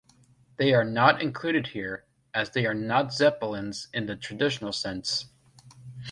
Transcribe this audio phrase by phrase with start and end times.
[0.57, 5.27] They are not included here, as they are not Zeppelins in the traditional sense.